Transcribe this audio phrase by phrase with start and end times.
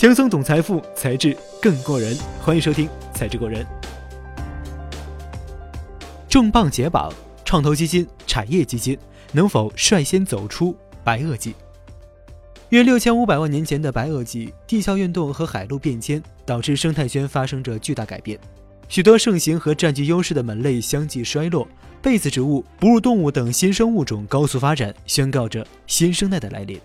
[0.00, 2.16] 轻松懂财富，才智更过人。
[2.40, 3.62] 欢迎收听《才智过人》。
[6.26, 7.12] 重磅解绑，
[7.44, 8.98] 创投基金、产业基金
[9.32, 10.74] 能否率先走出
[11.04, 11.54] 白垩纪？
[12.70, 18.40] 约六千五百万年前的白垩纪，地壳运动和海陆变迁导致生态圈发生着巨大改变，
[18.88, 21.68] 许多盛行和占据优势的门类相继衰落，
[22.00, 26.80] 被子植物、哺乳动物等新生物种高速发展，宣告着新生代的来临。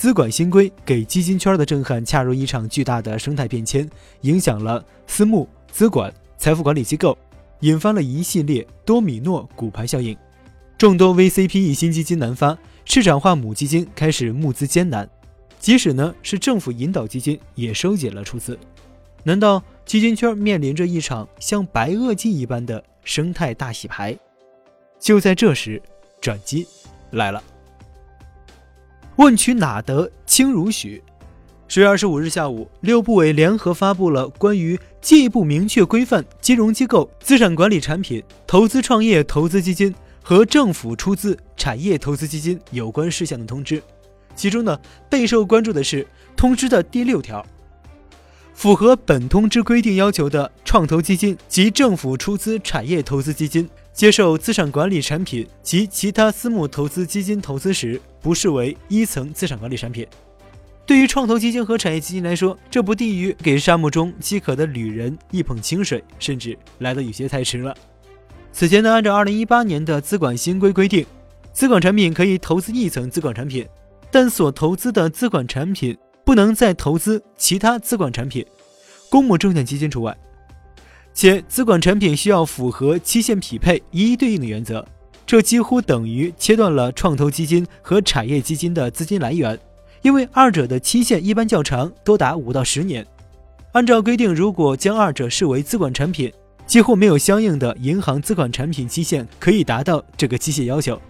[0.00, 3.86] 资管新规给基金圈的震撼，恰如一场巨大的生态变迁，
[4.22, 7.18] 影响了私募、资管、财富管理机构，
[7.60, 10.16] 引发了一系列多米诺骨牌效应。
[10.78, 15.06] 众多 VCPE 新基金难发，市场化母基金开始募资艰难，
[15.58, 18.58] 即使呢是政府引导基金也收紧了出资。
[19.22, 24.18] 难道基金圈面临着一场像白垩纪一般的生态大洗牌？
[24.98, 25.82] 就在这时，
[26.22, 26.66] 转机
[27.10, 27.44] 来了。
[29.20, 31.02] 问渠哪得清如许？
[31.68, 43.82] 十月二十五日下午，六部委联合发布了关于进一步明确规范金融机构资产管理产品、投资创业投资基金和政府出资产业投资基金有关事项的通知。
[44.34, 47.44] 其中呢，备受关注的是通知的第六条：
[48.54, 53.68] 符合本通知规定要求的创投基金及政府出资产业投资基金。
[53.92, 60.06] 接受资产管理产品及其他私募投资基金投资时，不视为一层资产管理产品。
[60.86, 67.76] 对于创投基金和产业基金来说，这不低于给沙漠中饥渴的旅人一捧清水，甚至来得有些太迟了。
[68.52, 71.06] 此前呢，按照二零一八年的资管新规规定，
[71.52, 73.66] 资管产品可以投资一层资管产品，
[74.10, 78.44] 但所投资的资管产品不能再投资其他资管产品，
[79.08, 80.16] 公募证券基金除外。
[81.12, 84.84] 且资管产品需要符合期限匹配、一一对应的原则，
[85.26, 89.58] 这几乎等于切断了创投基金和产业基金的资金来源，
[90.02, 93.06] 因为二者的期限一般较长，多达五到十年。
[93.72, 96.32] 按照规定，如果将二者视为资管产品，
[96.66, 101.00] 几乎没有相应的银行资管产品期限可以达到这个期限要求。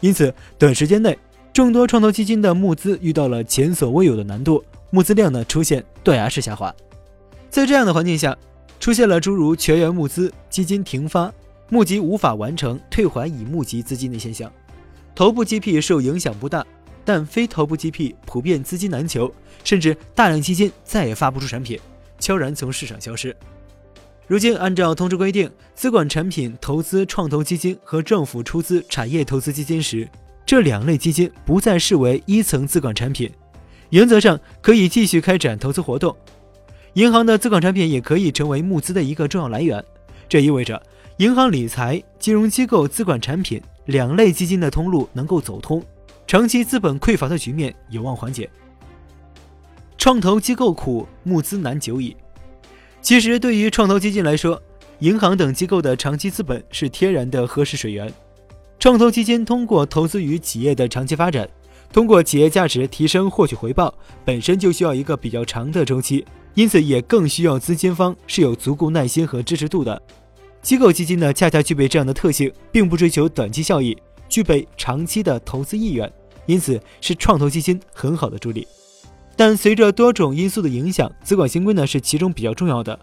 [0.00, 1.18] 因此，短时间内，
[1.52, 6.74] 众多创投基金的募资遇到了前所未有的难度，募资量呢出现断崖式下滑。
[7.50, 8.36] 在这样的环境下，
[8.78, 11.32] 出现了诸如全员募资、基金停发、
[11.68, 14.50] 募集无法完成、退还已募集资金的现象。
[15.14, 16.64] 头部 GP 受影响不大，
[17.04, 19.32] 但非头部 GP 普遍资金难求，
[19.64, 21.80] 甚至大量基金再也发不出产品，
[22.18, 23.34] 悄然从市场消失。
[24.26, 30.08] 如今，按照通知规定，资管产品投资创投基金和政府出资产业投资基金时，
[30.44, 33.30] 这两类基金不再视为一层资管产品，
[33.90, 36.14] 原则上可以继续开展投资活动。
[36.96, 39.84] 银行的资管产品也可以成为募资的一个重要来源，
[40.30, 40.82] 这意味着
[41.18, 45.84] 银行理财、金融机构资管产品两类基金的通路能够走通，
[46.26, 48.48] 长期资本匮乏的局面有望缓解。
[49.98, 52.16] 创投机构苦，募资难久矣。
[53.02, 54.62] 其实，对于创投基金来说，
[55.00, 58.10] 银行等机构的长期资本是天然的合适水源。
[58.78, 61.46] 创投基金通过投资于企业的长期发展，
[61.92, 63.92] 通过企业价值提升获取回报，
[64.24, 66.24] 本身就需要一个比较长的周期。
[66.56, 70.00] 因此，也更需要资金方是有足够耐心和支持度的。
[70.62, 73.94] 机构基金呢，恰恰具备这样的特性，并不追求短期效益，
[74.26, 76.10] 具备长期的投资意愿，
[76.46, 78.66] 因此是创投基金很好的助力。
[79.36, 82.98] 但随着多种因素的影响，资管新规呢是其中比较重要的。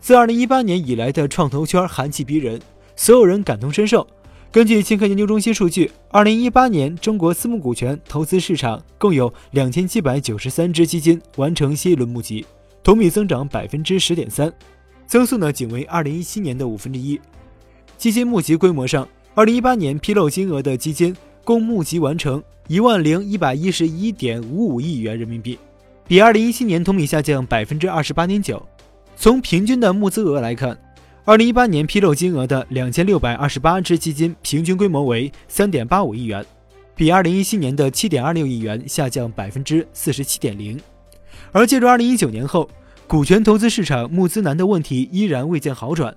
[0.00, 2.58] 自2018年以来的创投圈寒气逼人，
[2.96, 4.06] 所有人感同身受。
[4.50, 12.46] 根据青科研究中心数据，2018年中国私募股权投资市场共有2793只基金完成新一轮募集。
[12.84, 14.52] 同比增长百分之十点三，
[15.06, 17.18] 增速呢仅为二零一七年的五分之一。
[17.96, 25.58] 基金募集规模上，二零一八年披露金额的基金共募集完成一万零一百一十一点五五亿元人民币，
[26.06, 28.62] 比二零一七年同比下降百分之二十八点九。
[29.16, 30.78] 从平均的募资额来看，
[31.24, 36.44] 二零一八年披露金额的两千六百二十八只基金平均规模为三点八五亿元，
[36.94, 40.78] 比二零一七年的七点二六亿元下降百分之四十七点零。
[41.52, 42.68] 而进入二零一九年后，
[43.06, 46.14] 股权投资市场募资难的问题依然未见好转。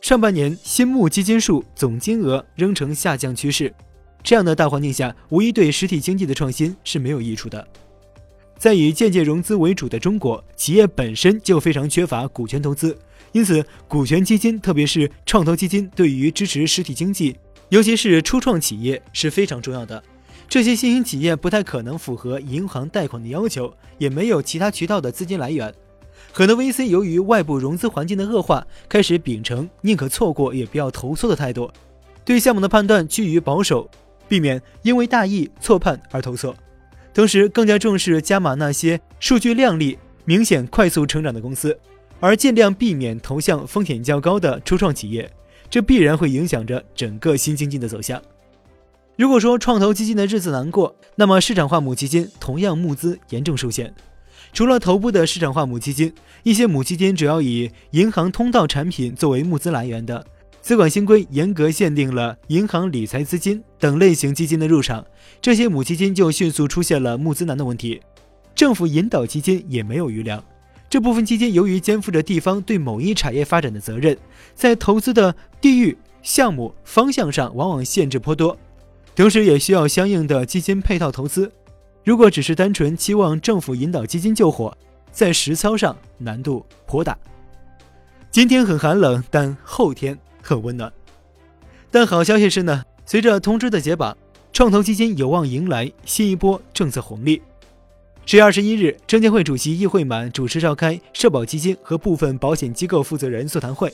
[0.00, 3.72] 上半年新募基金数总金额仍呈下降趋势，
[4.22, 7.66] 这样的大环境下，无疑对实体经济的创新是没有益处的。
[8.58, 12.96] 在以间接融资为主的中国，企业本身就非常缺乏股权投资，
[13.32, 17.36] 因此股权基金，特别是创投基金，对于支持实体经济，
[17.68, 20.02] 尤其是初创企业是非常重要的。
[20.48, 25.72] 这些新兴企业不太可能符合银行贷款的要求，也没有其他渠道的资金来源。
[26.32, 31.70] 很多 VC 由于外部融资环境的恶化，开始秉承宁可错过也不要投错的态度，
[32.24, 33.88] 对项目的判断趋于保守，
[34.28, 36.54] 避免因为大意错判而投错。
[37.12, 41.78] 同时，更加重视加码那些数据靓丽、明显快速成长的公司，
[42.20, 45.30] 而尽量避免投向风险较高的初创企业，
[45.68, 48.20] 这必然会影响着整个新经济的走向。
[49.16, 53.94] 如果说创投基金的日子难过，那么市场化母基金同样募资严重受限。
[54.52, 60.22] 除了头部的市场化母基金，一些母基金主要以银行通道产品作为募资来源的，
[60.60, 65.02] 资管新规严格限定了银行理财资金等类型基金的入场，
[65.40, 68.02] 这些母基金就迅速出现了募资难的问题。
[68.54, 70.44] 政府引导基金也没有余粮，
[70.90, 74.16] 这部分基金由于肩负着地方对某一产业发展的责任，
[74.54, 78.58] 在投资的地域、项目、方向上往往限制颇多。
[79.16, 81.50] 同时也需要相应的基金配套投资。
[82.04, 84.76] 如果只是单纯期望政府引导基金救火，
[85.10, 87.16] 在实操上难度颇大。
[88.30, 90.92] 今天很寒冷，但后天很温暖。
[91.90, 94.14] 但好消息是呢，随着通知的解绑，
[94.52, 97.40] 创投基金有望迎来新一波政策红利。
[98.26, 103.90] 十月二十一日，证监会主席易会满主持召开社保基金和部分保险机构负责人座谈会，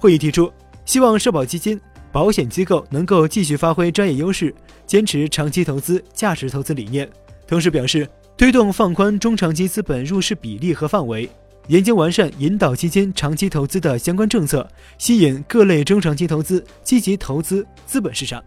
[0.00, 0.52] 会议提出，
[0.84, 1.80] 希望社保基金。
[2.14, 4.54] 保险机构能够继续发挥专业优势，
[4.86, 7.10] 坚持长期投资、价值投资理念，
[7.44, 11.28] 同时表示推动放宽中长期资本入市比例和范围，
[11.66, 14.64] 研究完善引导基金长期投资的相关政策，
[14.96, 18.40] 吸引各类中长期投资积极投资资本市场。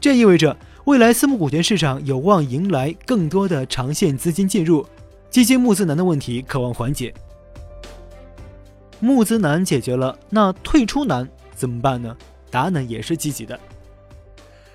[0.00, 4.86] 这意味着未来私募股权市场有望迎来更多的长线资金进入，
[5.28, 7.12] 基金募资难的问题渴望缓解。
[9.00, 11.28] 募资难解决了，那退出难？
[11.58, 12.16] 怎么办呢？
[12.50, 13.58] 答案呢也是积极的。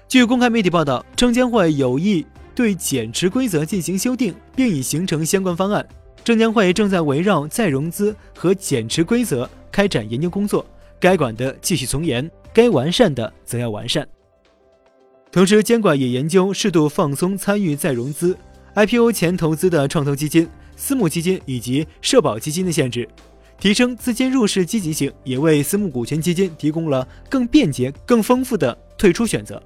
[0.09, 5.87] 据公开媒体报道，证监会有意对减持规则进行修订，并已形成相关方案。
[6.23, 10.65] 证监会正在围绕再融资和减持规则开展研究工作，
[10.99, 14.07] 该管的继续从严，该完善的则要完善。
[15.31, 18.37] 同时，监管也研究适度放松参与再融资、
[18.75, 23.09] IPO 前投资的创投基金、私募基金以及社保基金的限制。
[23.59, 29.61] 提升资金入市积极性，也为私募股权基金提供了更便捷、更丰富的退出选择。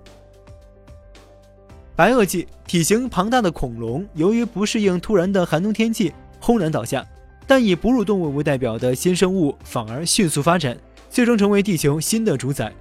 [1.95, 7.03] 白垩纪体型庞大的恐龙，由于不适应突然的寒冬天气，轰然倒下。
[7.47, 10.77] 但以哺乳动物为代表的新生物反而迅速发展，
[11.09, 12.71] 最终成为地球新的主宰。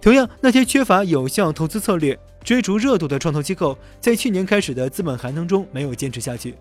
[0.00, 6.54] 同样，那些缺乏有效投资策略、追逐热度的创投机构，在去年开始的资本寒冬中没有坚持下去。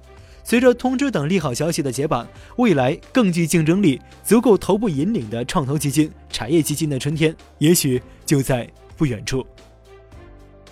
[0.44, 9.46] 随着通知等利好消息的解绑，未来更具竞争力、足够头部引领的创投基金、产业基金的春天，也许就在不远处。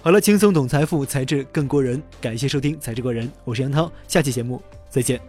[0.01, 2.01] 好了，轻松懂财富，才智更过人。
[2.19, 5.19] 感谢收听《财智过人》，我是杨涛，下期节目再见。